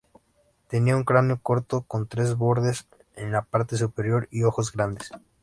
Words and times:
Tenía 0.67 0.95
un 0.97 1.03
cráneo 1.03 1.39
corto 1.43 1.83
con 1.83 2.07
tres 2.07 2.33
bordes 2.33 2.87
en 3.15 3.31
la 3.31 3.43
parte 3.43 3.77
superior 3.77 4.27
y 4.31 4.41
ojos 4.41 4.71
grandes. 4.71 5.11